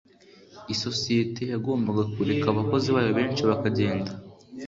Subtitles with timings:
[0.73, 4.11] Isosiyete yagombaga kureka abakozi bayo benshi bakagenda.